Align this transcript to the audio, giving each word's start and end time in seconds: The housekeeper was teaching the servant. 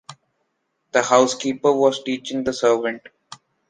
The 0.93 1.03
housekeeper 1.03 1.71
was 1.71 2.01
teaching 2.03 2.43
the 2.43 2.53
servant. 2.53 3.03